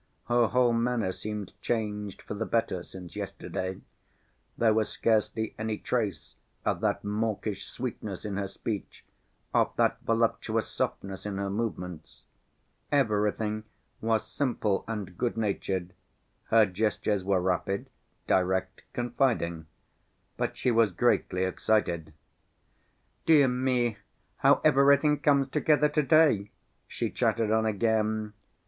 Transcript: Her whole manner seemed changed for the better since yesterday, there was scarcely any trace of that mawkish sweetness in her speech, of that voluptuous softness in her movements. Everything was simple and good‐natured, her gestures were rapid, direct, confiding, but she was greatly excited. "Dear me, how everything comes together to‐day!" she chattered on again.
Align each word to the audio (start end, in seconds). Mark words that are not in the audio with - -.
Her 0.29 0.47
whole 0.47 0.73
manner 0.73 1.11
seemed 1.11 1.53
changed 1.61 2.23
for 2.23 2.33
the 2.33 2.47
better 2.47 2.81
since 2.81 3.15
yesterday, 3.15 3.81
there 4.57 4.73
was 4.73 4.89
scarcely 4.89 5.53
any 5.59 5.77
trace 5.77 6.37
of 6.65 6.79
that 6.81 7.03
mawkish 7.03 7.67
sweetness 7.67 8.25
in 8.25 8.35
her 8.37 8.47
speech, 8.47 9.05
of 9.53 9.75
that 9.75 9.99
voluptuous 10.01 10.67
softness 10.67 11.27
in 11.27 11.37
her 11.37 11.51
movements. 11.51 12.23
Everything 12.91 13.63
was 14.01 14.25
simple 14.25 14.83
and 14.87 15.19
good‐natured, 15.19 15.91
her 16.45 16.65
gestures 16.65 17.23
were 17.23 17.39
rapid, 17.39 17.87
direct, 18.25 18.81
confiding, 18.93 19.67
but 20.35 20.57
she 20.57 20.71
was 20.71 20.91
greatly 20.91 21.43
excited. 21.43 22.11
"Dear 23.27 23.47
me, 23.47 23.99
how 24.37 24.61
everything 24.63 25.19
comes 25.19 25.47
together 25.49 25.89
to‐day!" 25.89 26.49
she 26.87 27.11
chattered 27.11 27.51
on 27.51 27.67
again. 27.67 28.33